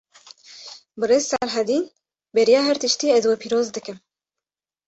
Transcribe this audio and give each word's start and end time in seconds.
Birêz 0.99 1.23
Silhedîn, 1.29 1.83
beriya 2.35 2.61
her 2.67 2.77
tiştî 2.83 3.07
ez 3.17 3.23
we 3.29 3.35
pîroz 3.41 3.67
dikim 3.75 3.97